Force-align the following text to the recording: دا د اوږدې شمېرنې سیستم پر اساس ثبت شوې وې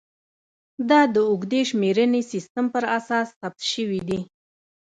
دا 0.89 1.01
د 1.13 1.15
اوږدې 1.29 1.61
شمېرنې 1.69 2.21
سیستم 2.31 2.65
پر 2.73 2.83
اساس 2.97 3.27
ثبت 3.39 3.61
شوې 3.71 3.99
وې 4.07 4.19